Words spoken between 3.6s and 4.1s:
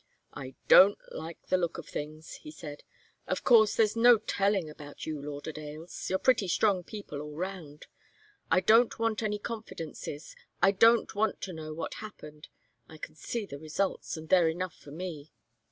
there's